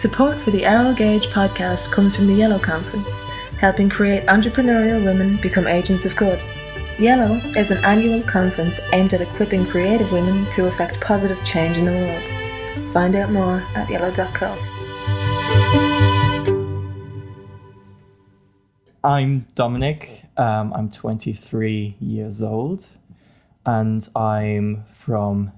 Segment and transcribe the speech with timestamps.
[0.00, 3.06] Support for the Errol Gage podcast comes from the Yellow Conference,
[3.58, 6.42] helping create entrepreneurial women become agents of good.
[6.98, 11.84] Yellow is an annual conference aimed at equipping creative women to effect positive change in
[11.84, 12.94] the world.
[12.94, 14.56] Find out more at yellow.co.
[19.04, 20.22] I'm Dominic.
[20.38, 22.88] Um, I'm 23 years old,
[23.66, 25.52] and I'm from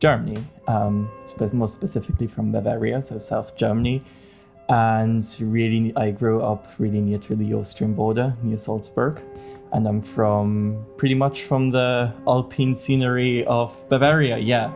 [0.00, 1.08] Germany, um,
[1.52, 4.02] more specifically from Bavaria, so South Germany.
[4.68, 9.20] And really, I grew up really near to the Austrian border, near Salzburg.
[9.72, 14.72] And I'm from pretty much from the alpine scenery of Bavaria, yeah.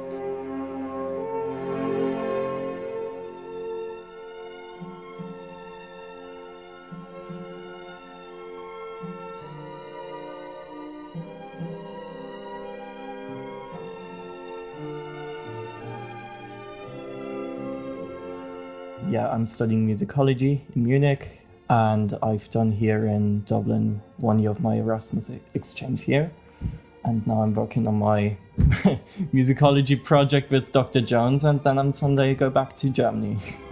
[19.10, 24.60] Yeah, I'm studying musicology in Munich, and I've done here in Dublin one year of
[24.60, 26.30] my Erasmus exchange here.
[27.04, 28.36] And now I'm working on my
[29.34, 31.00] musicology project with Dr.
[31.00, 33.38] Jones, and then on Sunday go back to Germany.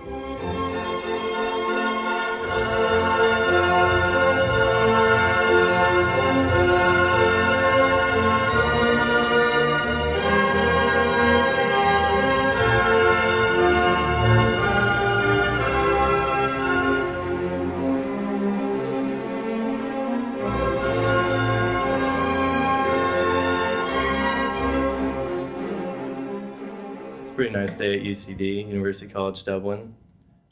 [28.08, 29.94] UCD, University College Dublin,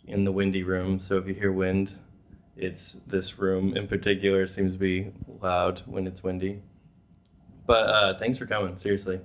[0.07, 0.99] in the windy room.
[0.99, 1.93] So if you hear wind,
[2.57, 6.63] it's this room in particular seems to be loud when it's windy.
[7.67, 9.21] But uh, thanks for coming, seriously.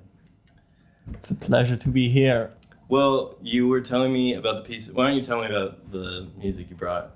[1.13, 2.51] It's a pleasure to be here.
[2.89, 4.89] Well, you were telling me about the piece.
[4.89, 7.15] Why don't you tell me about the music you brought?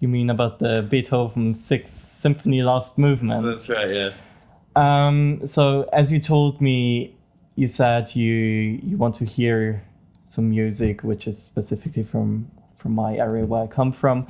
[0.00, 3.46] You mean about the Beethoven Sixth Symphony Last Movement?
[3.46, 4.10] That's right, yeah.
[4.76, 7.16] Um, so as you told me,
[7.56, 8.32] you said you
[8.82, 9.82] you want to hear
[10.30, 14.26] some music which is specifically from from my area where I come from.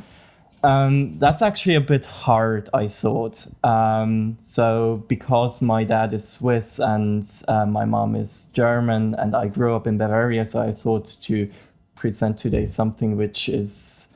[0.63, 3.47] Um, that's actually a bit hard, I thought.
[3.65, 9.47] Um, so because my dad is Swiss and uh, my mom is German, and I
[9.47, 11.49] grew up in Bavaria, so I thought to
[11.95, 14.15] present today something which is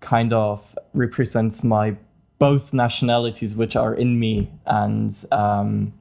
[0.00, 0.60] kind of
[0.92, 1.96] represents my
[2.38, 5.92] both nationalities which are in me and um,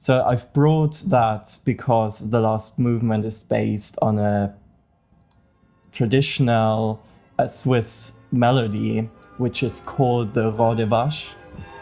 [0.00, 4.54] so i've brought that because the last movement is based on a
[5.92, 7.00] traditional
[7.38, 11.26] uh, swiss melody which is called the Ranz des Vaches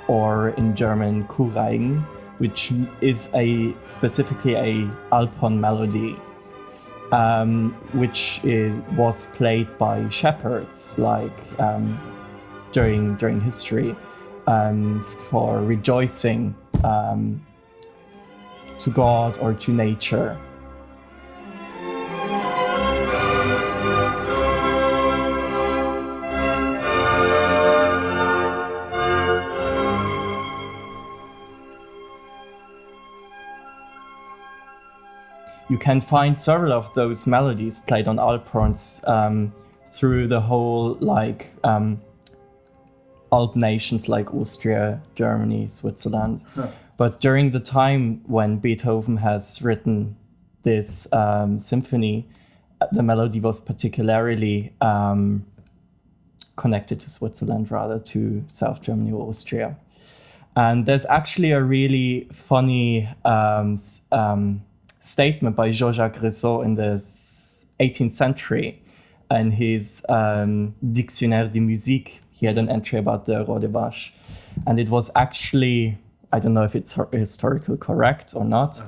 [0.09, 2.03] or in german Kuhreihen
[2.39, 6.17] which is a specifically a alpine melody
[7.13, 11.99] um, which is, was played by shepherds, like um,
[12.73, 13.97] during during history,
[14.47, 16.55] um, for rejoicing
[16.85, 17.45] um,
[18.81, 20.39] to God or to nature.
[35.69, 39.53] you can find several of those melodies played on alphorns um,
[39.93, 42.01] through the whole like um,
[43.31, 46.43] Alp nations like Austria, Germany, Switzerland.
[46.99, 50.17] But during the time when Beethoven has written
[50.65, 52.29] this um, symphony,
[52.81, 55.47] uh, the melody was particularly um,
[56.57, 59.77] connected to Switzerland rather to South Germany or Austria.
[60.57, 63.77] And there's actually a really funny um,
[64.11, 64.63] um,
[64.99, 67.01] statement by Jean-Jacques Rousseau in the
[67.81, 68.83] 18th century.
[69.31, 74.11] In his um, Dictionnaire de musique, he had an entry about the Ranz des Vaches.
[74.67, 75.99] And it was actually,
[76.33, 78.81] I don't know if it's hor- historical correct or not,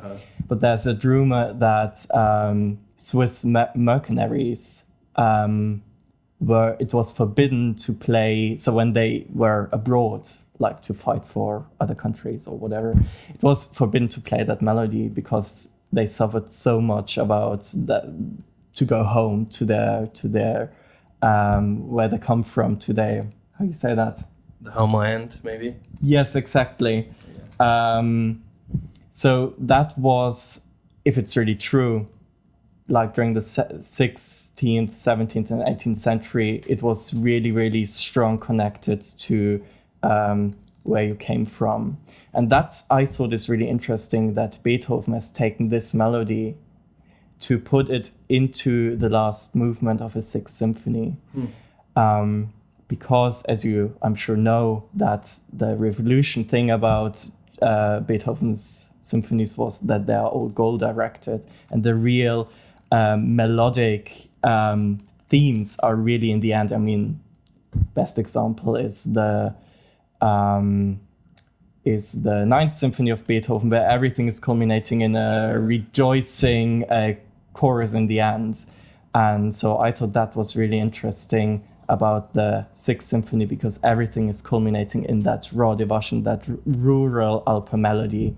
[0.49, 5.83] but there's a rumor that um, Swiss mer- mercenaries um,
[6.41, 10.29] were, it was forbidden to play, so when they were abroad,
[10.59, 15.09] like to fight for other countries or whatever, it was forbidden to play that melody
[15.09, 18.05] because they suffered so much about that
[18.75, 20.71] to go home to their to their
[21.23, 23.27] um, where they come from to their
[23.59, 24.21] how you say that?
[24.61, 25.75] The homeland, maybe?
[26.03, 27.09] yes exactly
[27.61, 28.43] um,
[29.13, 30.67] so that was
[31.05, 32.09] if it's really true
[32.89, 39.65] like during the 16th 17th and 18th century it was really really strong connected to
[40.03, 41.99] um, where you came from
[42.35, 46.57] and that's i thought is really interesting that beethoven has taken this melody
[47.41, 51.17] to put it into the last movement of his Sixth Symphony.
[51.97, 52.53] Um,
[52.87, 57.27] because, as you, I'm sure, know, that the revolution thing about
[57.63, 62.49] uh, Beethoven's symphonies was that they are all goal directed, and the real
[62.93, 64.99] um, melodic um,
[65.29, 66.73] themes are really in the end.
[66.73, 67.21] I mean,
[67.95, 69.55] best example is the
[70.21, 71.01] um,
[71.85, 77.15] is the Ninth Symphony of Beethoven, where everything is culminating in a rejoicing uh,
[77.55, 78.65] chorus in the end.
[79.15, 84.41] And so I thought that was really interesting about the Sixth Symphony because everything is
[84.41, 88.37] culminating in that raw devotion, that r- rural Alpa melody.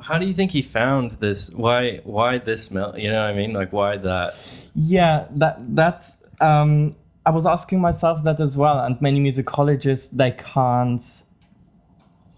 [0.00, 1.50] How do you think he found this?
[1.50, 2.98] Why why this mel?
[2.98, 3.52] You know what I mean?
[3.52, 4.34] Like why that?
[4.74, 6.22] Yeah, that that's.
[6.40, 6.96] Um,
[7.26, 11.04] I was asking myself that as well, and many musicologists they can't.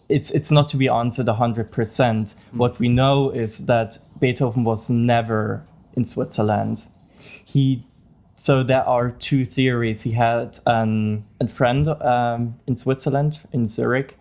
[0.08, 2.34] It's it's not to be answered hundred percent.
[2.52, 5.64] What we know is that Beethoven was never
[5.94, 6.82] in Switzerland.
[7.44, 7.86] He,
[8.42, 10.02] so there are two theories.
[10.02, 14.18] He had um, a friend um, in Switzerland in Zurich.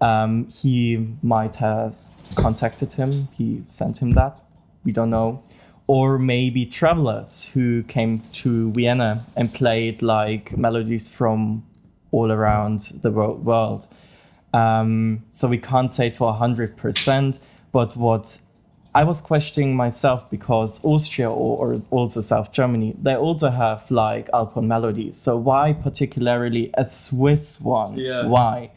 [0.00, 1.96] Um, he might have
[2.36, 3.28] contacted him.
[3.36, 4.40] He sent him that.
[4.84, 5.42] We don't know
[5.88, 11.64] or maybe travelers who came to Vienna and played like melodies from
[12.12, 13.88] all around the world.
[14.52, 17.38] Um, so we can't say for 100%,
[17.72, 18.38] but what
[18.98, 24.28] I was questioning myself because Austria or, or also South Germany, they also have like
[24.34, 25.16] Alpine melodies.
[25.16, 27.96] So why particularly a Swiss one?
[27.96, 28.26] Yeah.
[28.26, 28.72] Why?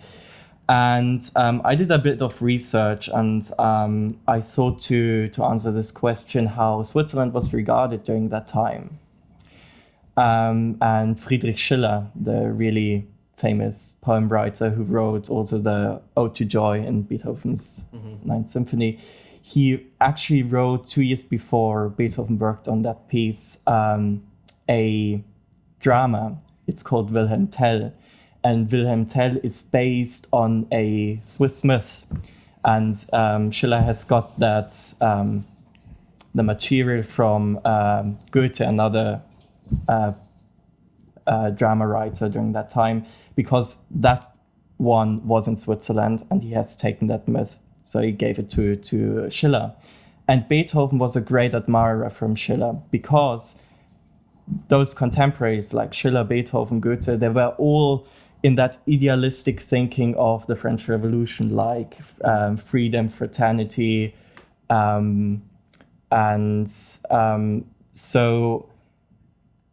[0.70, 5.72] And um, I did a bit of research, and um, I thought to to answer
[5.72, 9.00] this question how Switzerland was regarded during that time.
[10.18, 13.08] Um, and Friedrich Schiller, the really
[13.38, 17.86] famous poem writer who wrote also the Ode to Joy in Beethoven's
[18.24, 19.00] Ninth Symphony,
[19.42, 24.24] he actually wrote two years before Beethoven worked on that piece um,
[24.70, 25.24] a
[25.80, 26.38] drama.
[26.68, 27.92] It's called Wilhelm Tell,
[28.44, 32.06] and Wilhelm Tell is based on a Swiss myth,
[32.64, 35.46] and um, Schiller has got that um,
[36.34, 39.22] the material from um, Goethe, another
[39.88, 40.14] uh,
[41.28, 43.06] uh, drama writer during that time,
[43.36, 44.36] because that
[44.78, 47.60] one was in Switzerland, and he has taken that myth,
[47.92, 49.74] so he gave it to to Schiller,
[50.26, 53.60] and Beethoven was a great admirer from Schiller because
[54.70, 58.08] those contemporaries like Schiller, Beethoven, Goethe, they were all
[58.44, 64.16] in that idealistic thinking of the French Revolution, like um, freedom, fraternity,
[64.70, 65.42] um,
[66.12, 66.74] and
[67.10, 68.70] um, so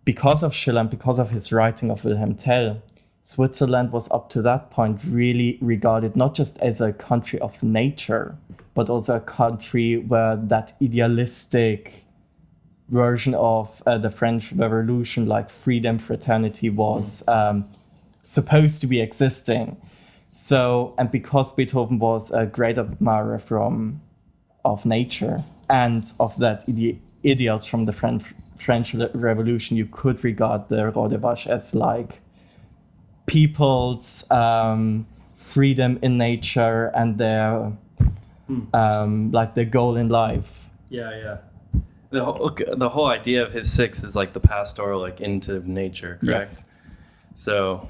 [0.04, 2.82] because of Schiller and because of his writing of Wilhelm Tell,
[3.28, 8.38] Switzerland was up to that point really regarded not just as a country of nature,
[8.72, 12.04] but also a country where that idealistic
[12.88, 17.68] version of uh, the French Revolution, like freedom, fraternity, was um,
[18.22, 19.76] supposed to be existing.
[20.32, 24.00] So, and because Beethoven was a great admirer from
[24.64, 28.22] of nature and of that ide- ideals from the French
[28.56, 32.22] French Revolution, you could regard the Vache as like
[33.28, 35.06] people's um,
[35.36, 37.72] freedom in nature and their
[38.74, 40.68] um, like their goal in life.
[40.88, 41.80] Yeah, yeah.
[42.10, 46.18] The whole the whole idea of his six is like the pastoral, like into nature,
[46.20, 46.42] correct?
[46.42, 46.64] Yes.
[47.36, 47.86] So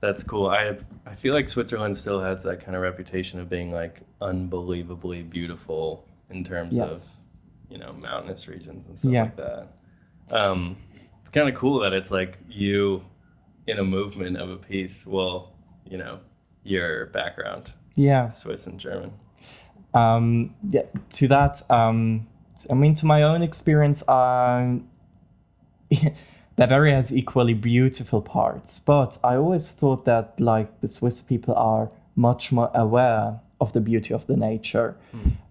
[0.00, 0.46] that's cool.
[0.48, 5.22] I I feel like Switzerland still has that kind of reputation of being like unbelievably
[5.22, 6.90] beautiful in terms Yes.
[6.90, 9.22] of you know mountainous regions and stuff Yeah.
[9.22, 9.68] like that.
[10.30, 10.76] Um,
[11.22, 13.02] it's kind of cool that it's like you
[13.66, 15.06] in a movement of a piece.
[15.06, 15.52] Well,
[15.84, 16.18] you know
[16.64, 18.30] your background, Yeah.
[18.30, 19.12] Swiss and German.
[19.94, 20.82] um, yeah,
[21.12, 22.26] to that, um,
[22.70, 24.88] I mean, to my own experience, um,
[26.56, 31.90] Bavaria has equally beautiful parts, but I always thought that like the Swiss people are
[32.16, 34.96] much more aware of the beauty of the nature.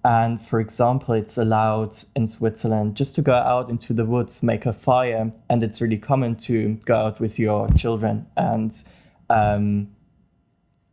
[0.03, 4.65] And for example, it's allowed in Switzerland just to go out into the woods, make
[4.65, 8.83] a fire, and it's really common to go out with your children and
[9.29, 9.87] um,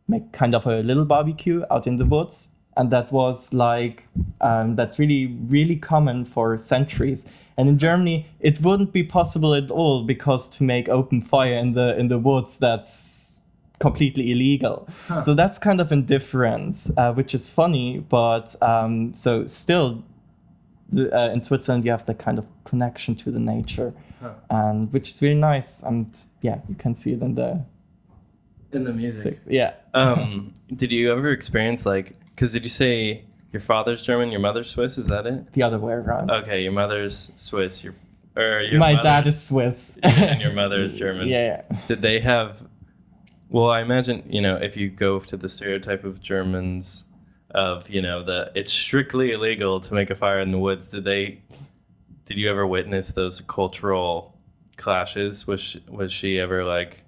[0.07, 2.49] make kind of a little barbecue out in the woods.
[2.75, 4.03] And that was like
[4.41, 7.27] um, that's really really common for centuries.
[7.55, 11.73] And in germany it wouldn't be possible at all because to make open fire in
[11.73, 13.32] the in the woods that's
[13.79, 14.87] completely illegal
[15.23, 20.03] so that's kind of indifference uh, which is funny but um, so still
[20.89, 23.93] the, uh, in switzerland you have that kind of connection to the nature
[24.49, 27.65] and which is really nice and yeah you can see it in the
[28.71, 29.33] In the music.
[29.41, 32.15] six yeah Um, did you ever experience like?
[32.31, 34.97] Because did you say Your father's German, your mother's Swiss.
[34.97, 35.53] Is that it?
[35.53, 36.31] The other way around.
[36.31, 37.83] Okay, your mother's Swiss.
[37.83, 37.93] Your
[38.35, 39.99] or your My dad is Swiss.
[40.01, 41.27] and your mother is German.
[41.27, 41.61] Yeah.
[41.87, 42.62] Did they have?
[43.53, 47.05] Well, I imagine you know if you go to the stereotype of Germans,
[47.51, 50.89] of you know the it's strictly illegal to make a fire in the woods.
[50.89, 51.41] Did they?
[52.25, 54.35] Did you ever witness those cultural
[54.77, 55.45] clashes?
[55.45, 57.03] Was she, was she ever like,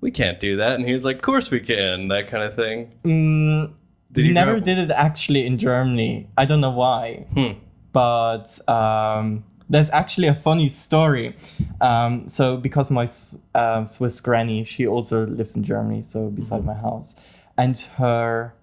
[0.00, 2.54] we can't do that, and he was like, of course we can, that kind of
[2.56, 2.90] thing.
[3.04, 3.74] Mm,
[4.12, 6.28] Did never grow- did it actually in Germany.
[6.38, 7.26] I don't know why.
[7.34, 7.58] Hmm.
[7.92, 11.34] but um, there's actually a funny story.
[11.80, 13.08] Um, so because my
[13.54, 17.16] um, Swiss granny, she also lives in Germany, so beside my house,
[17.56, 18.54] and her,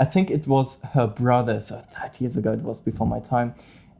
[0.00, 1.60] I think it was her brother.
[1.60, 3.54] So 30 years ago, it was before my time.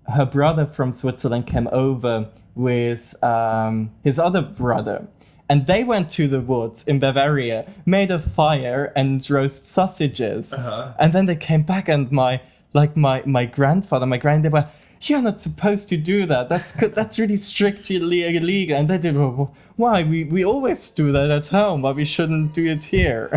[0.09, 5.07] Her brother from Switzerland came over with um, his other brother.
[5.49, 10.55] And they went to the woods in Bavaria, made a fire and roast sausages.
[10.55, 10.95] Uh-huh.
[10.99, 12.41] And then they came back and my
[12.73, 14.67] like my my grandfather, my grand, they were
[15.09, 16.49] you're not supposed to do that.
[16.49, 18.77] That's that's really strictly illegal.
[18.77, 22.55] And they did "Well, why we we always do that at home, but we shouldn't
[22.55, 23.31] do it here.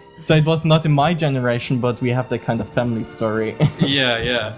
[0.20, 3.56] so it was not in my generation, but we have that kind of family story.
[3.80, 4.56] Yeah, yeah.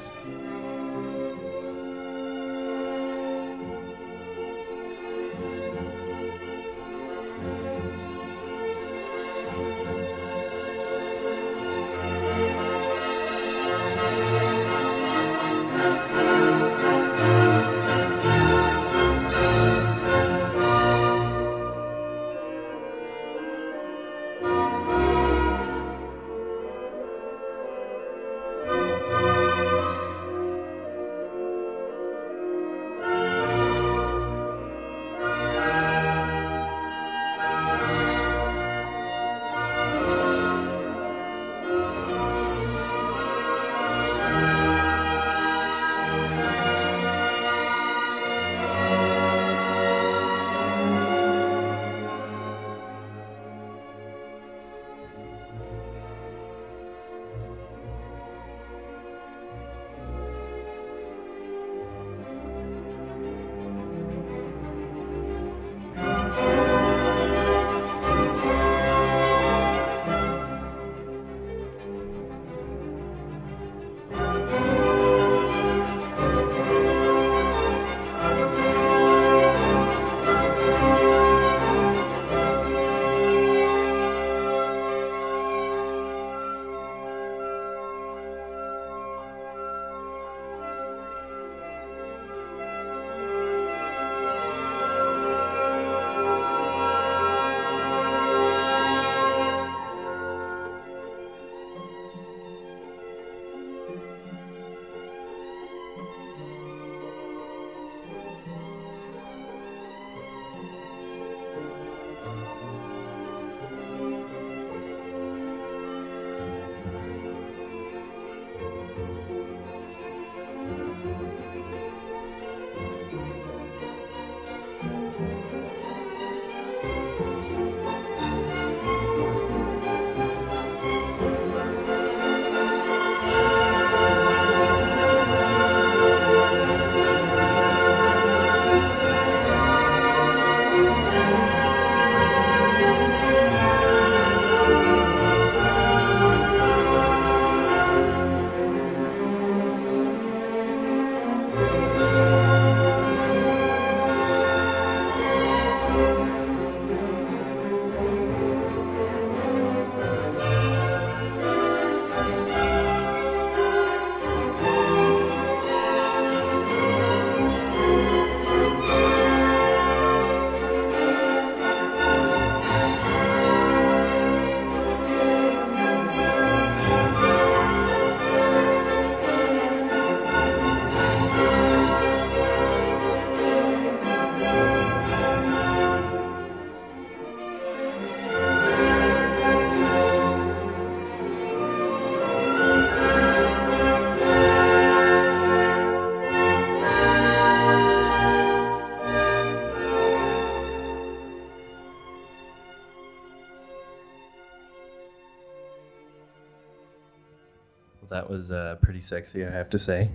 [208.45, 210.11] Was uh, pretty sexy, I have to say.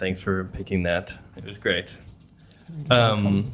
[0.00, 1.12] Thanks for picking that.
[1.36, 1.96] It was great.
[2.90, 3.52] Um,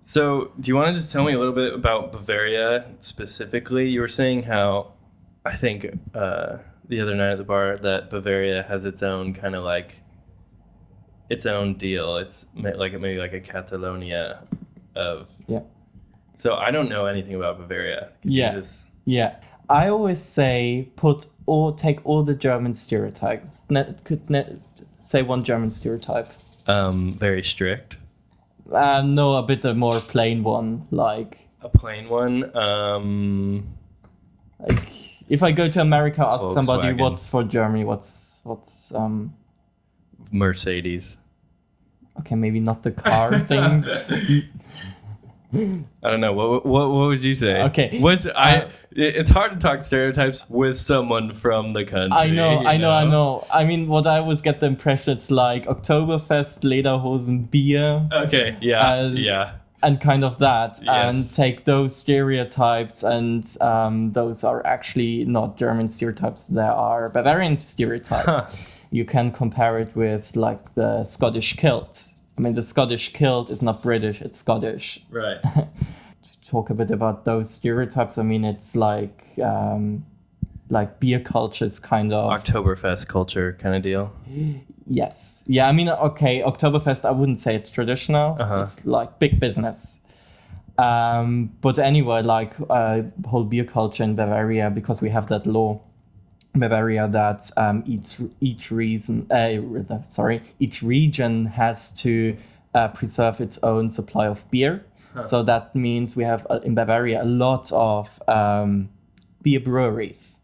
[0.00, 3.86] so, do you want to just tell me a little bit about Bavaria specifically?
[3.90, 4.92] You were saying how
[5.44, 6.58] I think uh,
[6.88, 9.96] the other night at the bar that Bavaria has its own kind of like
[11.28, 12.16] its own deal.
[12.16, 14.42] It's like maybe like a Catalonia
[14.96, 15.60] of Yeah.
[16.36, 18.12] So I don't know anything about Bavaria.
[18.22, 18.52] You Yeah.
[18.54, 19.36] just- Yeah,
[19.70, 23.64] I always say put or take all the German stereotypes.
[23.70, 24.56] Ne- could ne-
[25.00, 26.30] say one German stereotype.
[26.66, 27.96] um, very strict.
[28.70, 30.86] Uh, no, a bit a more plain one.
[30.90, 32.54] Like, A plain one.
[32.56, 33.68] Um,
[34.60, 34.82] like
[35.28, 37.84] if I go to America, ask somebody what's for Germany.
[37.84, 39.34] What's what's um.
[40.30, 41.16] Mercedes.
[42.20, 43.88] Okay, maybe not the car things.
[45.54, 46.32] I don't know.
[46.34, 47.62] What what what would you say?
[47.62, 48.56] Okay, What's I?
[48.58, 52.18] uh, it's hard to talk stereotypes with someone from the country.
[52.18, 53.46] I know, I know, I know.
[53.50, 58.58] I mean, what I always get the impression it's like Oktoberfest, Lederhosen, beer, Okay.
[58.60, 58.86] Yeah.
[58.86, 59.52] Uh, yeah.
[59.82, 65.88] and kind of that, and take those stereotypes, and um, those are actually not German
[65.88, 66.48] stereotypes.
[66.48, 68.26] There are Bavarian stereotypes.
[68.26, 68.46] Huh.
[68.90, 72.08] You can compare it with like the Scottish kilt.
[72.38, 75.00] I mean, the Scottish kilt is not British; it's Scottish.
[75.10, 75.42] Right.
[76.22, 78.16] to talk a bit about those stereotypes.
[78.16, 80.06] I mean, it's like um,
[80.70, 81.64] like beer culture.
[81.64, 84.12] It's kind of Oktoberfest culture kind of deal.
[84.86, 85.66] yes, yeah.
[85.66, 87.04] I mean, okay, Oktoberfest.
[87.04, 88.36] I wouldn't say it's traditional.
[88.38, 88.62] Uh-huh.
[88.62, 90.00] It's like big business.
[90.78, 95.80] Um, but anyway, like uh, whole beer culture in Bavaria, because we have that law,
[96.60, 102.36] Bavaria, that um, each each reason, uh, sorry, each region has to
[102.74, 104.84] uh, preserve its own supply of beer.
[105.24, 108.88] So that means we have uh, in Bavaria a lot of um,
[109.42, 110.40] beer breweries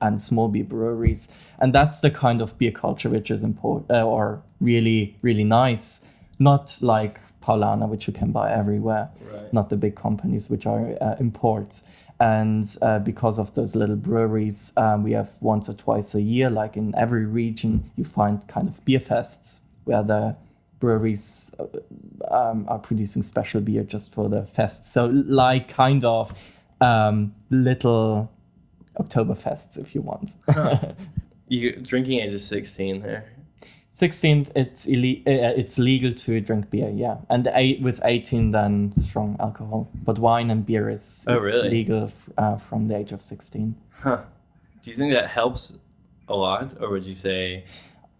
[0.00, 4.04] and small beer breweries, and that's the kind of beer culture which is important uh,
[4.04, 6.04] or really really nice.
[6.38, 9.08] Not like Paulaner, which you can buy everywhere.
[9.32, 9.52] Right.
[9.52, 11.80] Not the big companies which are uh, import.
[12.18, 16.48] And uh, because of those little breweries, um, we have once or twice a year,
[16.48, 20.36] like in every region, you find kind of beer fests where the
[20.80, 24.92] breweries uh, um, are producing special beer just for the fest.
[24.92, 26.32] So, like, kind of
[26.80, 28.30] um, little
[28.98, 30.32] Oktoberfests, if you want.
[31.48, 33.24] You drinking age is sixteen there.
[33.96, 38.92] 16th, it's ille- uh, it's legal to drink beer, yeah, and eight, with 18 then
[38.94, 39.88] strong alcohol.
[40.04, 41.70] But wine and beer is Oh, really?
[41.70, 43.74] legal f- uh, from the age of 16.
[44.02, 44.18] Huh.
[44.82, 45.78] Do you think that helps
[46.28, 47.64] a lot, or would you say?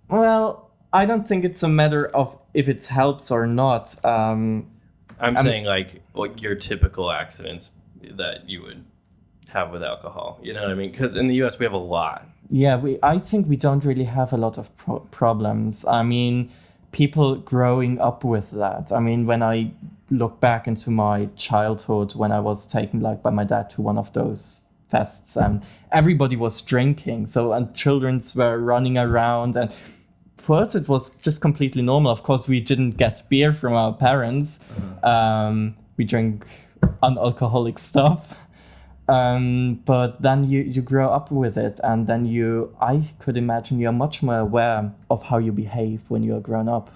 [0.09, 4.03] Well, I don't think it's a matter of if it helps or not.
[4.05, 4.71] Um,
[5.21, 7.71] I'm, I'm- saying like like your typical accidents
[8.17, 8.83] that you would
[9.57, 10.29] have with alcohol.
[10.43, 10.91] You know what I mean?
[10.91, 11.59] Because in the U.S.
[11.59, 12.19] we have a lot.
[12.65, 15.85] yeah, we I think we don't really have a lot of pro- problems.
[16.01, 16.35] I mean,
[16.93, 18.85] people growing up with that.
[18.99, 19.57] I mean, when I
[20.11, 23.99] look back into my childhood, when I was taken like by my dad to one
[23.99, 24.41] of those
[24.93, 29.71] fests, and everybody was drinking, so and childrens were running around, and
[30.37, 32.13] for us it was just completely normal.
[32.13, 34.65] Of course, we didn't get beer from our parents.
[35.03, 36.45] Um, we drank
[37.03, 38.37] unalcoholic stuff
[39.09, 43.79] um, but then you, you grow up with it and then you i could imagine
[43.79, 46.91] you're much more aware of how you behave when you're grown up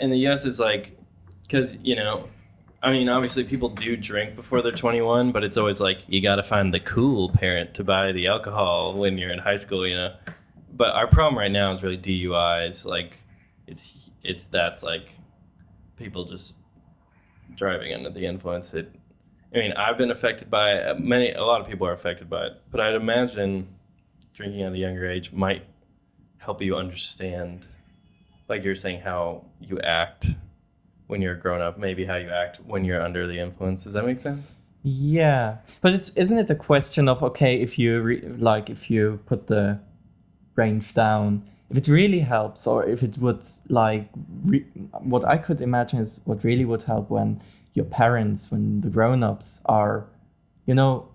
[0.00, 0.44] In the U.S.
[0.44, 0.98] it's like
[1.42, 2.28] because you know.
[2.84, 6.36] I mean, obviously, people do drink before they're 21, but it's always like you got
[6.36, 9.94] to find the cool parent to buy the alcohol when you're in high school, you
[9.94, 10.16] know.
[10.72, 12.84] But our problem right now is really DUIs.
[12.84, 13.18] Like,
[13.68, 15.10] it's it's that's like
[15.96, 16.54] people just
[17.54, 18.74] driving under the influence.
[18.74, 18.92] It,
[19.54, 21.00] I mean, I've been affected by it.
[21.00, 22.62] Many, a lot of people are affected by it.
[22.70, 23.68] But I'd imagine
[24.34, 25.64] drinking at a younger age might
[26.38, 27.66] help you understand,
[28.48, 30.28] like you're saying, how you act
[31.06, 31.78] when you're grown up.
[31.78, 33.84] Maybe how you act when you're under the influence.
[33.84, 34.46] Does that make sense?
[34.82, 39.20] yeah but it's isn't it a question of okay if you re- like if you
[39.26, 39.78] put the
[40.56, 44.08] range down if it really helps or if it would like
[44.44, 44.66] re-
[45.00, 47.40] what i could imagine is what really would help when
[47.74, 50.06] your parents when the grown-ups are
[50.66, 51.08] you know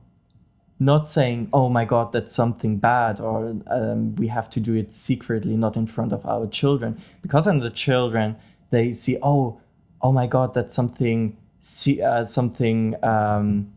[0.79, 4.93] not saying oh my god that's something bad or um, we have to do it
[4.93, 8.35] secretly not in front of our children because then the children
[8.69, 9.59] they see oh
[10.01, 13.71] oh my god that's something se- uh, something um,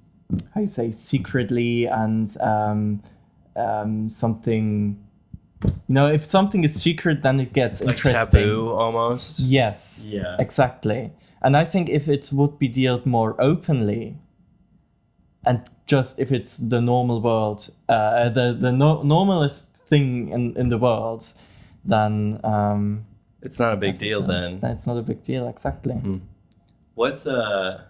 [0.55, 3.03] how you say secretly and um,
[3.57, 5.03] um, something
[5.65, 9.41] you know if something is secret then it gets Like interesting taboo almost.
[9.41, 10.37] yes Yeah.
[10.39, 11.13] exactly
[11.43, 14.17] and i think if it would be dealt more openly
[15.45, 20.69] and just if it's the normal world uh, the the no- normalist thing in, in
[20.69, 21.33] the world
[21.85, 23.05] then um
[23.43, 24.61] It's not a big deal then.
[24.61, 26.21] then it's not a big deal exactly
[26.95, 27.83] What's uh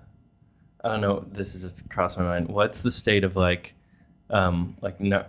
[0.85, 2.49] I don't know, this is just crossed my mind.
[2.49, 3.75] What's the state of like
[4.31, 5.25] um like no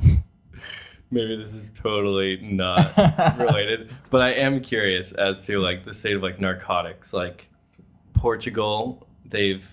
[1.10, 2.96] maybe this is totally not
[3.38, 7.12] related, but I am curious as to like the state of like narcotics.
[7.12, 7.48] Like
[8.24, 9.66] Portugal, they've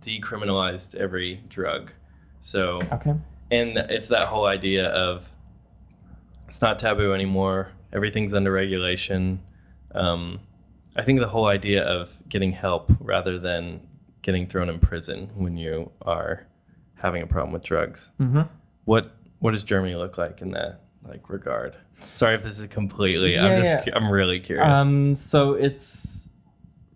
[0.00, 1.90] decriminalized every drug.
[2.38, 3.14] So Okay.
[3.50, 5.28] and it's that whole idea of
[6.46, 7.72] it's not taboo anymore.
[7.92, 9.40] Everything's under regulation.
[9.92, 10.38] Um,
[10.94, 13.80] I think the whole idea of getting help rather than
[14.22, 16.46] getting thrown in prison when you are
[16.94, 18.12] having a problem with drugs.
[18.20, 18.42] Mm-hmm.
[18.84, 21.76] What what does Germany look like in that like regard?
[22.12, 23.32] Sorry if this is completely.
[23.34, 23.96] Yeah, I'm just yeah.
[23.96, 24.64] I'm really curious.
[24.68, 26.24] Um, so it's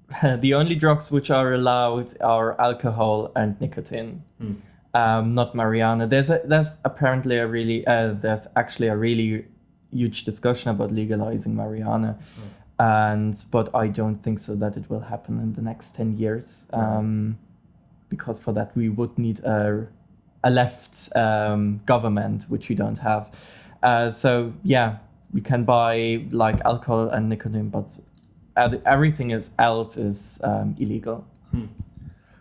[0.40, 4.23] the only drugs which are allowed are alcohol and nicotine.
[4.38, 4.53] Hmm.
[4.94, 6.09] Um, not marijuana.
[6.09, 9.44] There's a there's apparently a really uh, there's actually a really
[9.92, 12.18] huge discussion about legalizing marijuana,
[12.79, 16.68] and but I don't think so that it will happen in the next ten years.
[16.73, 17.38] Um,
[18.09, 19.87] because for that we would need a
[20.44, 23.31] a left um, government, which we don't have.
[23.83, 24.99] Uh, so yeah,
[25.33, 27.99] we can buy like alcohol and nicotine, but
[28.85, 31.27] everything is else is um, illegal.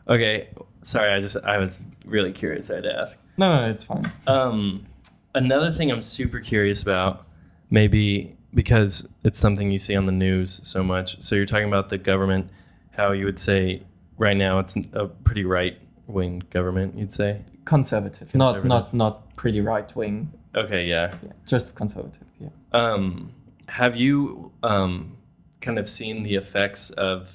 [0.08, 0.49] okay,
[0.82, 1.12] sorry.
[1.12, 2.69] I just I was really curious.
[2.69, 3.19] I had to ask.
[3.38, 4.12] No, no, it's fine.
[4.25, 4.86] Um,
[5.36, 7.25] another thing I'm super curious about,
[7.69, 11.21] maybe because it's something you see on the news so much.
[11.21, 12.49] So you're talking about the government,
[12.91, 13.84] how you would say
[14.17, 15.77] right now it's a pretty right
[16.08, 16.97] wing government.
[16.97, 17.41] You'd say.
[17.65, 20.32] Conservative, not not not pretty right wing.
[20.56, 21.15] Okay, yeah.
[21.21, 22.23] Yeah, just conservative.
[22.39, 22.49] Yeah.
[22.71, 23.34] Um,
[23.67, 25.16] have you um,
[25.62, 27.30] kind of seen the effects of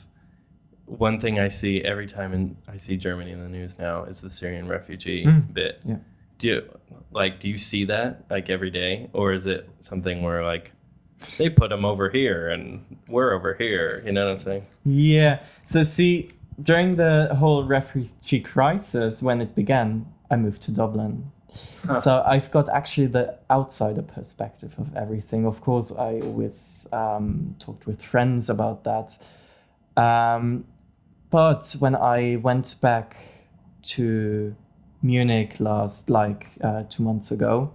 [0.87, 4.21] one thing I see every time in, I see Germany in the news now is
[4.21, 5.53] the Syrian refugee Mm.
[5.55, 5.81] bit.
[5.87, 5.97] Yeah.
[6.39, 6.79] Do you
[7.13, 10.73] like do you see that like every day, or is it something where like
[11.39, 14.03] they put them over here and we're over here?
[14.05, 14.67] You know what I'm saying?
[14.85, 15.41] Yeah.
[15.65, 16.31] So see,
[16.61, 21.31] during the whole refugee crisis when it began, I moved to Dublin.
[22.01, 25.47] So I've got actually the outsider perspective of everything.
[25.47, 29.19] Of course, I always um, talked with friends about that.
[29.97, 30.65] Um,
[31.31, 33.17] but when I went back
[33.95, 34.55] to
[35.03, 37.73] Munich last, like uh, two months ago,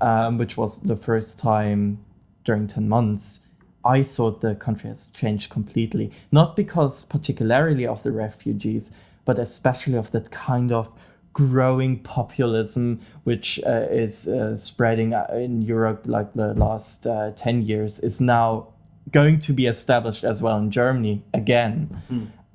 [0.00, 1.98] um, which was the first time
[2.44, 3.46] during 10 months,
[3.84, 6.10] I thought the country has changed completely.
[6.30, 10.90] Not because particularly of the refugees, but especially of that kind of
[11.32, 17.62] growing populism which uh, is uh, spreading uh, in Europe like the last uh, 10
[17.62, 18.68] years is now
[19.10, 22.02] going to be established as well in Germany again.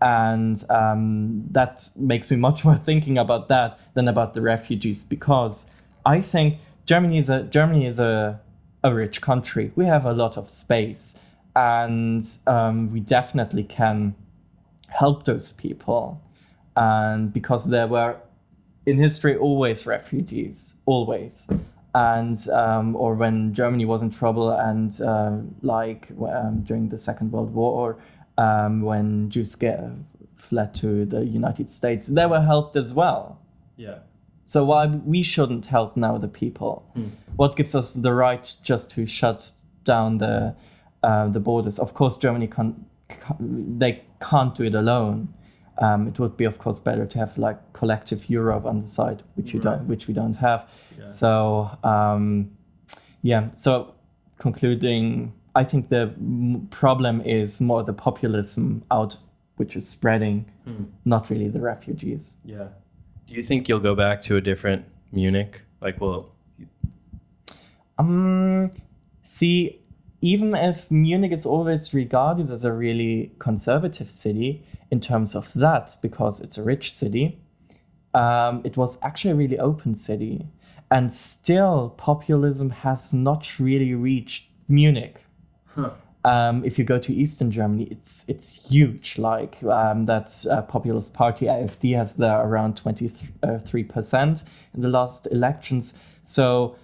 [0.02, 5.72] And um, that makes me much more thinking about that than about the refugees because
[6.06, 8.40] I think Germany is a Germany is a,
[8.84, 9.72] a rich country.
[9.76, 11.20] We have a lot of space
[11.56, 14.16] and um, we definitely can
[14.90, 16.22] help those people.
[16.76, 18.18] And because there were
[18.88, 21.48] in history always refugees, always.
[21.94, 27.32] And um, or when Germany was in trouble, and um, like um, during the Second
[27.32, 27.98] World War,
[28.38, 29.84] um, when Jews get,
[30.36, 33.42] fled to the United States, they were helped as well.
[33.76, 34.00] Yeah.
[34.46, 36.90] So why we shouldn't help now the people?
[37.36, 39.52] What gives us the right just to shut
[39.84, 40.56] down the
[41.04, 41.78] uh, the borders?
[41.78, 42.76] Of course, Germany can't.
[43.80, 45.34] they can't do it alone.
[45.80, 49.22] Um, it would be, of course, better to have like collective Europe on the side,
[49.36, 49.78] which you Right.
[49.78, 50.68] don't, which we don't have.
[51.00, 51.08] Yeah.
[51.08, 52.50] So um,
[53.22, 53.50] yeah.
[53.56, 53.94] So
[54.40, 59.18] concluding, I think the m- problem is more the populism out,
[59.58, 60.46] which is spreading,
[61.06, 62.38] not really the refugees.
[62.46, 62.68] Yeah.
[63.28, 65.62] Do you think you'll go back to a different Munich?
[65.82, 66.32] Like, well,
[68.00, 68.72] Um,
[69.24, 69.80] see,
[70.22, 75.98] even if Munich is always regarded as a really conservative city in terms of that,
[76.02, 77.40] because it's a rich city,
[78.14, 80.48] um, it was actually a really open city.
[80.90, 85.16] And still, populism has not really reached Munich.
[86.26, 89.18] Um, if you go to Eastern Germany, it's it's huge.
[89.18, 93.08] Like um, that uh, populist party AfD has there around twenty
[93.66, 95.94] three percent in the last elections.
[96.24, 96.76] So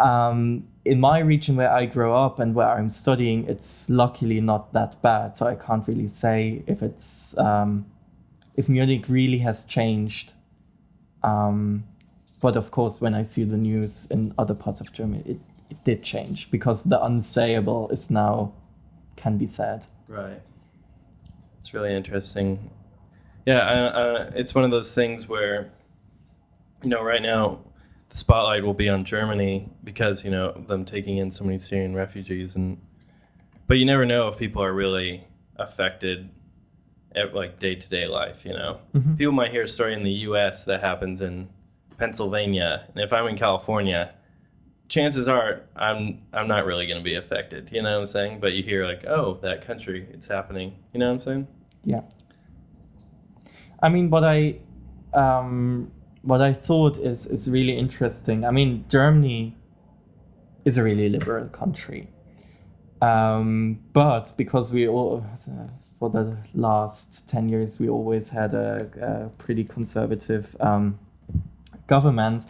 [0.00, 4.72] um, in my region where I grow up and where I'm studying, it's luckily not
[4.72, 5.36] that bad.
[5.36, 7.86] So I can't really say if it's um,
[8.56, 10.32] if Munich really has changed.
[11.22, 11.84] Um,
[12.40, 15.84] but of course, when I see the news in other parts of Germany, it, it
[15.84, 18.52] did change because the unsayable is now
[19.16, 19.86] can be said.
[20.08, 20.40] Right.
[21.58, 22.70] It's really interesting.
[23.46, 25.70] Yeah, it's one of those things where,
[26.82, 27.58] you know, right now
[28.10, 31.94] the spotlight will be on Germany because you know them taking in so many Syrian
[31.94, 32.78] refugees, and
[33.66, 35.24] but you never know if people are really
[35.56, 36.28] affected
[37.14, 38.44] at like day to day life.
[38.44, 39.16] You know, Mhm.
[39.18, 40.64] people might hear a story in the U.S.
[40.66, 41.48] that happens in
[41.98, 44.10] Pennsylvania, and if I'm in California,
[44.88, 47.70] chances are I'm I'm not really going to be affected.
[47.72, 48.40] You know what I'm saying?
[48.40, 50.74] But you hear like, oh, that country, it's happening.
[50.92, 51.46] You know what I'm saying?
[51.84, 52.02] Yeah.
[53.82, 54.56] I mean, but I
[55.14, 55.90] um,
[56.22, 58.44] what I thought is is really interesting.
[58.44, 59.56] I mean, Germany
[60.64, 62.08] is a really liberal country,
[63.00, 65.24] um, but because we all
[65.98, 70.98] for the last ten years we always had a, a pretty conservative um,
[71.86, 72.44] government.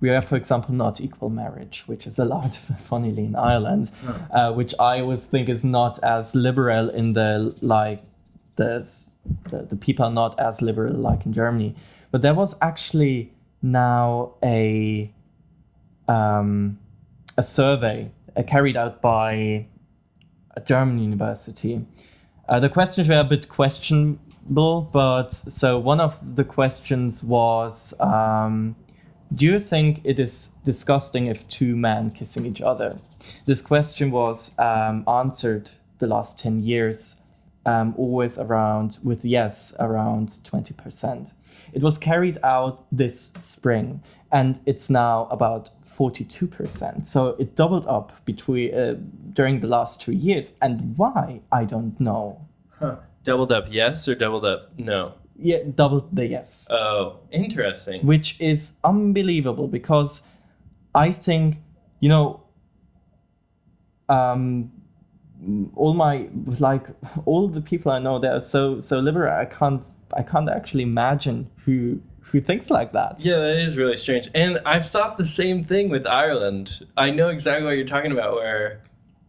[0.00, 2.56] We have, for example, not equal marriage, which is allowed,
[2.90, 3.92] funnily, in Ireland,
[4.32, 8.02] uh, which I always think is not as liberal in the like
[8.56, 8.84] the,
[9.50, 11.76] the the people are not as liberal like in Germany.
[12.12, 15.10] But there was actually now a
[16.06, 16.78] um,
[17.36, 19.66] a survey uh, carried out by
[20.54, 21.84] a German university.
[22.48, 28.76] Uh, the questions were a bit questionable, but so one of the questions was um,
[29.34, 32.98] Do you think it is disgusting if two men kissing each other?
[33.46, 37.22] This question was um, answered the last 10 years,
[37.64, 41.32] um, always around, with yes, around 20%.
[41.72, 47.06] It was carried out this spring, and it's now about 42%.
[47.06, 48.96] So it doubled up between uh,
[49.32, 50.56] during the last two years.
[50.60, 51.40] And why?
[51.50, 52.46] I don't know.
[52.78, 52.96] Huh.
[53.24, 55.14] Doubled up yes or doubled up no?
[55.38, 56.68] Yeah, doubled the yes.
[56.70, 58.04] Oh, interesting.
[58.06, 60.26] Which is unbelievable because
[60.94, 61.56] I think,
[62.00, 62.42] you know,
[64.08, 64.72] um,
[65.74, 66.86] all my like
[67.24, 69.32] all the people I know they are so so liberal.
[69.32, 69.86] I can't
[70.16, 73.22] I can't actually imagine who who thinks like that.
[73.24, 74.28] Yeah, that is really strange.
[74.34, 76.86] And I've thought the same thing with Ireland.
[76.96, 78.80] I know exactly what you're talking about where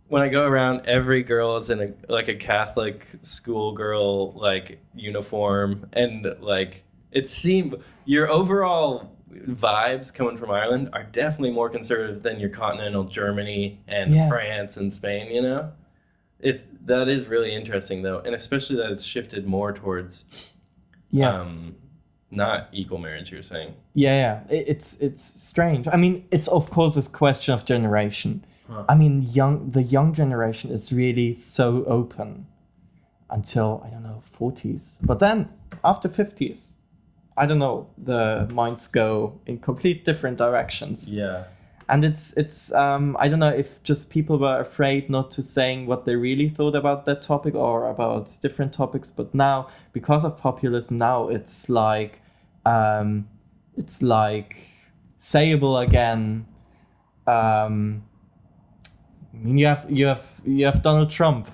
[0.07, 5.89] when I go around every girl is in a like a Catholic schoolgirl like uniform
[5.93, 12.39] and like it seemed your overall vibes coming from Ireland are definitely more conservative than
[12.39, 14.29] your continental Germany and Yeah.
[14.29, 15.71] France and Spain, you know?
[16.43, 20.25] It's that is really interesting though, and especially that it's shifted more towards
[21.11, 21.65] Yes.
[21.67, 21.75] um
[22.31, 23.75] not equal marriage you're saying.
[23.93, 24.15] Yeah,
[24.49, 24.55] yeah.
[24.57, 25.87] It, it's it's strange.
[25.87, 28.43] I mean, it's of course this question of generation.
[28.67, 28.85] Huh.
[28.89, 32.47] I mean, young the young generation is really so open
[33.29, 35.49] until I don't know forties, but then
[35.83, 36.77] after fifties,
[37.37, 37.87] I don't know.
[37.97, 41.43] The minds go in complete different directions, Yeah.
[41.89, 45.85] And it's it's um, I don't know if just people were afraid not to saying
[45.85, 49.09] what they really thought about that topic or about different topics.
[49.09, 52.21] But now, because of populism, now it's like
[52.65, 53.27] um,
[53.77, 54.55] it's like
[55.19, 56.45] sayable again.
[57.27, 58.03] Um,
[59.33, 61.49] I mean, you have you have you have Donald Trump.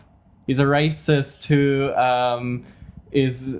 [0.45, 2.65] He's a racist who um,
[3.11, 3.59] is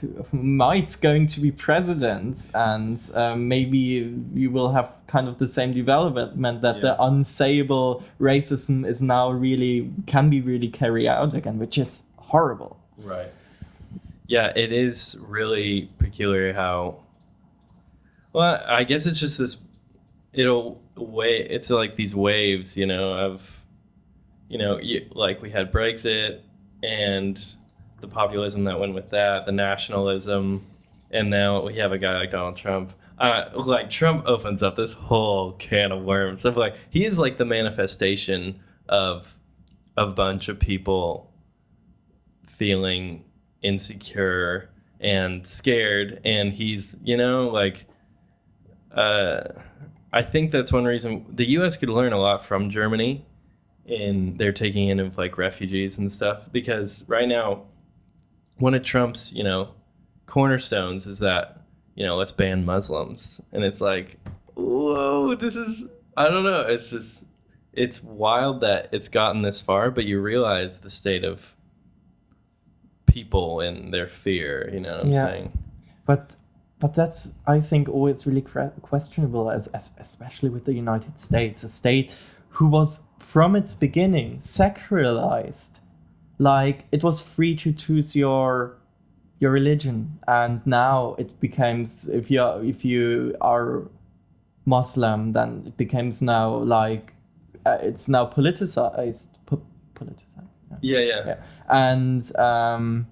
[0.00, 5.46] who might going to be president, and um, maybe you will have kind of the
[5.46, 11.58] same development that the unsayable racism is now really can be really carried out again,
[11.58, 12.78] which is horrible.
[12.98, 13.32] Right.
[14.26, 17.02] Yeah, it is really peculiar how.
[18.32, 19.56] Well, I guess it's just this.
[20.32, 21.46] It'll way.
[21.48, 23.42] It's like these waves, you know, of,
[24.48, 26.40] you know, you, like we had Brexit
[26.82, 27.38] and
[28.00, 30.64] the populism that went with that, the nationalism,
[31.10, 32.92] and now we have a guy like Donald Trump.
[33.18, 37.38] Uh, like Trump opens up this whole can of worms of like he is like
[37.38, 39.36] the manifestation of
[39.96, 41.32] a bunch of people
[42.44, 43.24] feeling
[43.62, 47.84] insecure and scared and he's you know like
[48.92, 49.42] uh
[50.12, 53.26] i think that's one reason the us could learn a lot from germany
[53.84, 57.62] in their taking in of like refugees and stuff because right now
[58.58, 59.70] one of trump's you know
[60.26, 61.60] cornerstones is that
[61.94, 63.40] you know let's ban muslims.
[63.52, 64.16] And it's like
[64.54, 65.84] whoa this is
[66.16, 66.60] i don't know.
[66.62, 67.24] It's just
[67.72, 71.54] it's wild that it's gotten this far but you realize the state of
[73.06, 75.26] people and their fear you know what i'm Yeah.
[75.26, 75.52] saying?
[76.06, 76.36] But
[76.78, 78.42] but that's I think always really
[78.82, 82.12] questionable, as, as especially with the United States, a state
[82.50, 85.80] who was from its beginning sacralized,
[86.38, 88.76] like it was free to choose your
[89.38, 93.88] your religion, and now it becomes if you are, if you are
[94.64, 97.12] Muslim, then it becomes now like
[97.64, 99.36] uh, it's now politicized.
[99.46, 99.62] Po-
[99.94, 100.48] politicized.
[100.82, 101.36] yeah yeah yeah, yeah.
[101.68, 103.06] and um,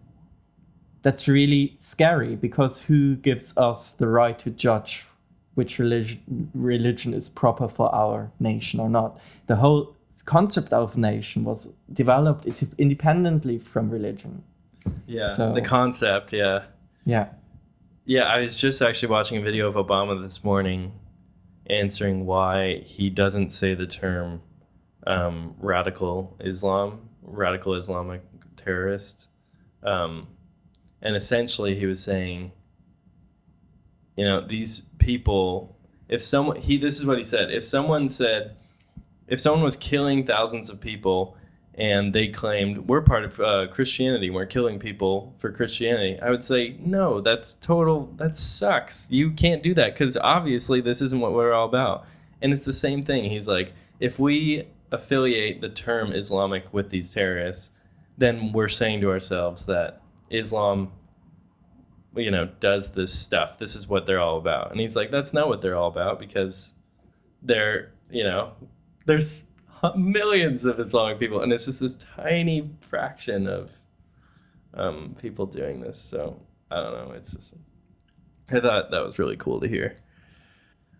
[1.02, 5.06] that's really scary because who gives us the right to judge
[5.54, 9.93] which religion religion is proper for our nation or not the whole
[10.24, 12.46] concept of nation was developed
[12.78, 14.42] independently from religion
[15.06, 15.28] yeah.
[15.28, 16.64] So- the concept yeah
[17.04, 17.26] yeah
[18.06, 20.92] Yeah, I was just actually watching a video of Obama this morning,
[21.70, 24.42] answering why he doesn't say the term
[25.06, 28.20] um, radical Islam, radical Islamic
[28.56, 29.28] terrorist.
[29.82, 30.28] Um,
[31.00, 32.52] and essentially, he was saying,
[34.16, 35.76] you know, these people,
[36.08, 38.56] if someone, he, this is what he said, if someone said,
[39.26, 41.36] if someone was killing thousands of people
[41.74, 46.44] and they claimed we're part of uh, Christianity, we're killing people for Christianity, I would
[46.44, 47.20] say no.
[47.20, 48.12] That's total.
[48.16, 49.08] That sucks.
[49.10, 52.06] You can't do that because obviously this isn't what we're all about.
[52.40, 53.24] And it's the same thing.
[53.24, 57.70] He's like, if we affiliate the term Islamic with these terrorists,
[58.16, 60.92] then we're saying to ourselves that Islam,
[62.14, 63.58] you know, does this stuff.
[63.58, 64.70] This is what they're all about.
[64.70, 66.74] And he's like, that's not what they're all about because
[67.42, 68.52] they're, you know,
[69.04, 69.46] there's
[69.96, 73.72] millions of Islamic people, and it's just this tiny fraction of
[74.74, 75.98] um, people doing this.
[76.00, 76.40] So
[76.70, 77.12] I don't know.
[77.14, 77.54] It's just
[78.50, 79.96] I thought that was really cool to hear.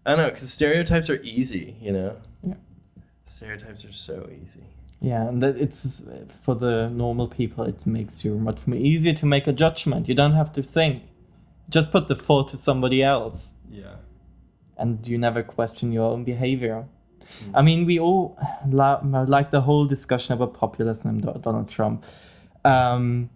[0.07, 2.17] I don't know because stereotypes are easy, you know.
[2.47, 2.55] Yeah.
[3.27, 4.65] Stereotypes are so easy.
[5.01, 6.07] Yeah, and that it's
[6.43, 7.65] for the normal people.
[7.65, 10.09] It makes you much more easier to make a judgment.
[10.09, 11.03] You don't have to think.
[11.69, 13.97] Just put the fault to somebody else, Yeah.
[14.77, 16.85] and you never question your own behavior.
[17.55, 18.37] I mean, we all
[18.69, 22.05] la- like the whole discussion about populism and Donald Trump.
[22.65, 23.31] Um,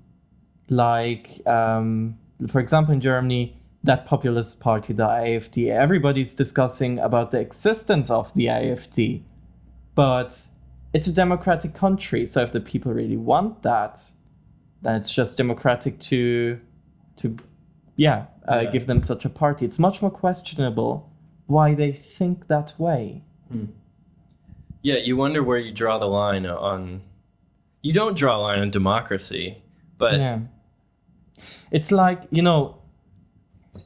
[0.70, 7.38] like, um, for example, in Germany, that populist party, the AfD, everybody's discussing about the
[7.40, 9.22] existence of the AfD,
[9.94, 10.46] but
[10.92, 12.26] it's a democratic country.
[12.26, 14.00] So if the people really want that,
[14.82, 16.60] then it's just democratic to,
[17.16, 17.36] to,
[17.96, 18.70] yeah, uh, Yeah.
[18.70, 19.64] give them such a party.
[19.64, 21.10] It's much more questionable
[21.46, 23.22] why they think that way.
[24.82, 27.02] Yeah, you wonder where you draw the line on.
[27.82, 29.62] You don't draw a line on democracy,
[29.96, 30.40] but yeah.
[31.70, 32.78] It's like, you know,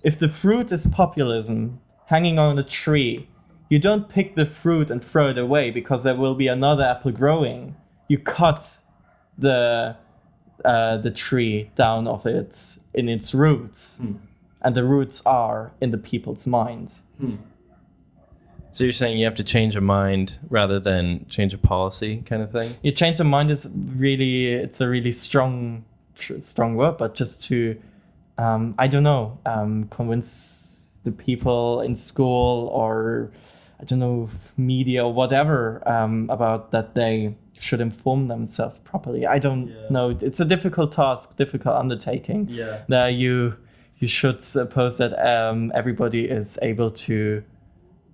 [0.03, 3.29] if the fruit is populism hanging on a tree,
[3.69, 7.11] you don't pick the fruit and throw it away because there will be another apple
[7.13, 7.75] growing.
[8.09, 8.79] You cut
[9.39, 9.97] the
[10.65, 13.99] uh, the tree down of its in its roots.
[14.65, 16.93] And the roots are in the people's mind.
[18.73, 22.43] So you're saying you have to change a mind rather than change a policy, kind
[22.43, 22.75] of thing.
[22.83, 25.85] you change the mind is really it's a really strong
[26.41, 27.77] strong word but just to
[28.39, 33.31] um, i don't know um, convince the people in school or
[33.81, 39.39] i don't know media or whatever um, about that they should inform themselves properly i
[39.39, 39.89] don't Yeah.
[39.91, 42.83] know it's a difficult task difficult undertaking Yeah.
[42.89, 43.57] that you
[43.99, 47.43] you should suppose that um, everybody is able to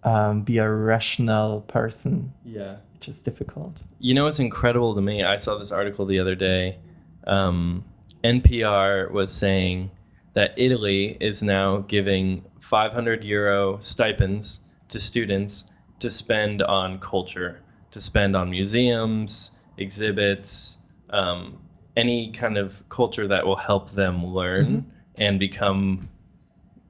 [0.08, 2.76] um, be a rational person Yeah.
[2.94, 5.22] which is difficult You know what's incredible to me?
[5.34, 6.78] I saw this article the other day.
[7.26, 7.84] Um,
[8.24, 9.90] NPR was saying
[10.34, 15.64] that Italy is now giving 500 euro stipends to students
[16.00, 20.78] to spend on culture, to spend on museums, exhibits,
[21.10, 21.58] um,
[21.96, 26.08] any kind of culture that will help them learn and become,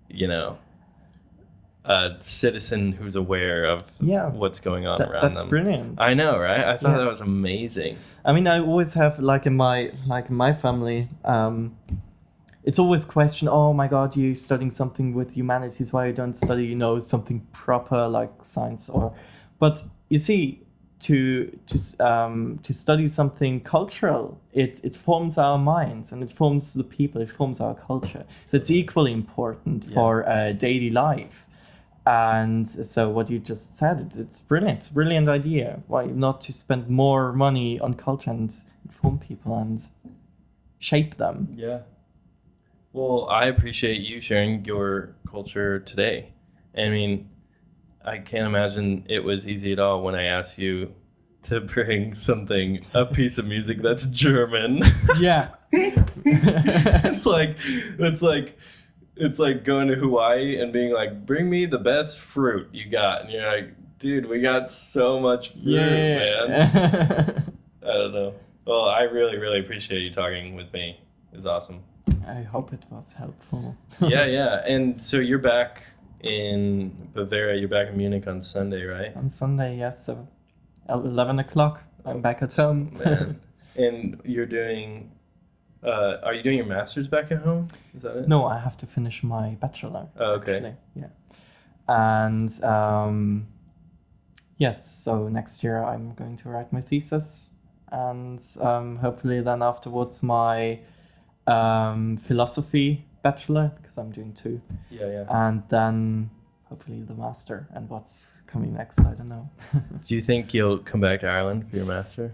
[0.09, 0.59] you know,
[1.89, 4.29] a citizen who's aware of Yeah.
[4.29, 5.49] what's going on That- around that's them.
[5.51, 6.01] brilliant.
[6.01, 6.61] I know, right?
[6.73, 6.99] I thought Yeah.
[6.99, 7.97] that was amazing.
[8.25, 11.73] I mean, I always have like in my like in my family, um,
[12.65, 13.49] it's always question.
[13.49, 15.93] Oh my God, you studying something with humanities?
[15.93, 19.13] Why you don't study, you know, something proper like science or?
[19.59, 20.61] But you see,
[21.01, 21.17] to
[21.69, 26.85] to um, to study something cultural, it it forms our minds and it forms the
[26.85, 27.23] people.
[27.23, 28.25] It forms our culture.
[28.51, 31.47] So it's equally important for uh, daily life.
[32.09, 35.83] And so what you just said, it's, it's brilliant, it's a brilliant idea.
[35.89, 38.51] Why not to spend more money on culture and
[38.87, 39.87] inform people and
[40.79, 41.49] shape them?
[41.55, 41.81] Yeah.
[42.95, 46.33] Well, I appreciate you sharing your culture today.
[46.75, 47.29] I mean,
[48.03, 50.95] I can't imagine it was easy at all when I asked you
[51.43, 54.83] to bring something, a piece of music that's German.
[55.19, 55.51] Yeah.
[55.73, 57.59] it's like,
[57.99, 58.57] it's like,
[59.19, 63.23] it's like going to Hawaii and being like, bring me the best fruit you got.
[63.23, 67.53] And you're like, dude, we got so much fruit, man.
[67.83, 68.35] I don't know.
[68.65, 71.01] Well, I really, really appreciate you talking with me.
[71.33, 71.83] It's awesome.
[72.27, 73.77] I hope it was helpful.
[74.01, 74.65] yeah, yeah.
[74.67, 75.83] And so you're back
[76.21, 77.59] in Bavaria.
[77.59, 79.17] You're back in Munich on Sunday, right?
[79.17, 80.29] On Sunday, yes, so
[80.89, 82.99] 11 o'clock, I'm back at home.
[83.03, 83.41] Man.
[83.77, 85.13] and you're doing.
[85.83, 87.69] Uh, are you doing your master's back at home?
[87.97, 88.29] Is that it?
[88.29, 90.09] no, I have to finish my bachelor.
[90.19, 90.57] Oh, okay.
[90.57, 91.07] actually, Yeah.
[91.89, 93.47] And um,
[94.59, 97.53] yes, so next year I'm going to write my thesis,
[97.93, 100.81] and um, hopefully then afterwards my
[101.47, 104.61] um, philosophy bachelor because I'm doing two,
[104.91, 105.25] Yeah, yeah.
[105.47, 106.31] and then
[106.65, 109.01] hopefully the master and what's coming next.
[109.01, 109.49] I don't know.
[110.05, 112.33] Do you think you'll come back to Ireland for your master?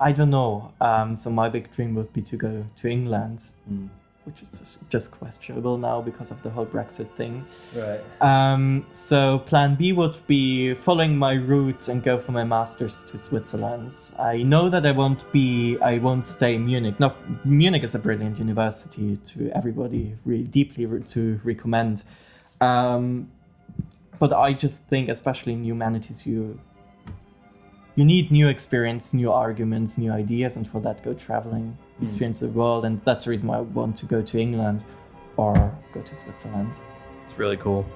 [0.00, 0.72] I don't know.
[0.80, 3.40] Um, so my big dream would be to go to England,
[3.70, 3.88] Mm.
[4.24, 7.44] which is just- questionable now because of the whole Brexit thing.
[7.74, 8.00] Right.
[8.20, 13.18] Um, so plan B would be following my roots and go for my masters to
[13.18, 13.92] Switzerland.
[14.18, 16.98] I know that I won't be, I won't stay in Munich.
[17.00, 17.12] No,
[17.44, 22.02] Munich is a brilliant university to everybody, really deeply re- to recommend.
[22.60, 23.28] Um,
[24.18, 26.58] but I just think, especially in humanities, you
[27.96, 32.48] you need new experience, new arguments, new ideas, and for that, go traveling, experience the
[32.48, 34.84] world, and that's the reason why I want to go to England
[35.36, 36.74] or go to Switzerland.
[37.24, 37.86] It's really cool.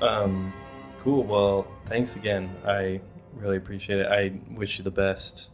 [0.00, 0.52] Um,
[1.00, 1.24] cool.
[1.24, 2.54] Well, thanks again.
[2.64, 3.00] I
[3.34, 4.06] really appreciate it.
[4.06, 5.50] I wish you the best.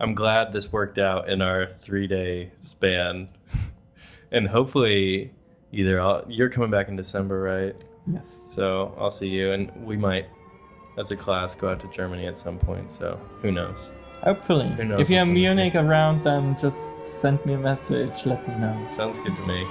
[0.00, 3.28] I'm glad this worked out in our three day span.
[4.32, 5.32] and hopefully,
[5.70, 7.76] either I'll, you're coming back in December, right?
[8.10, 8.48] Yes.
[8.54, 10.26] So I'll see you, and we might,
[10.96, 12.92] as a class, go out to Germany at some point.
[12.92, 13.92] So who knows?
[14.22, 14.68] Hopefully.
[14.68, 18.54] Who knows If in in Munich around, then just send me a message, let me
[18.56, 18.88] know.
[18.90, 19.66] Sounds good to me.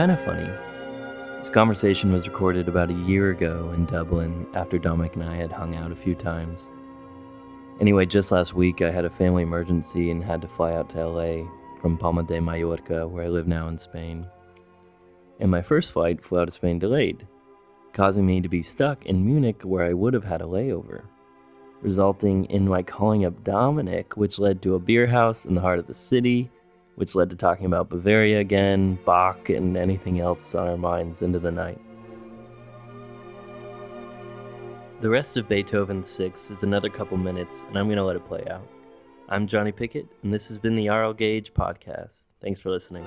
[0.00, 0.50] Kind of funny.
[1.40, 5.52] This conversation was recorded about a year ago in Dublin after Dominic and I had
[5.52, 6.70] hung out a few times.
[7.82, 11.06] Anyway, just last week I had a family emergency and had to fly out to
[11.06, 11.46] LA
[11.82, 14.26] from Palma de Mallorca, where I live now in Spain.
[15.38, 17.26] And my first flight flew out of Spain delayed,
[17.92, 21.02] causing me to be stuck in Munich where I would have had a layover,
[21.82, 25.78] resulting in my calling up Dominic, which led to a beer house in the heart
[25.78, 26.50] of the city
[27.00, 31.38] which led to talking about Bavaria again, Bach, and anything else on our minds into
[31.38, 31.80] the night.
[35.00, 38.28] The rest of Beethoven 6 is another couple minutes, and I'm going to let it
[38.28, 38.68] play out.
[39.30, 42.26] I'm Johnny Pickett, and this has been the RL Gauge Podcast.
[42.42, 43.06] Thanks for listening.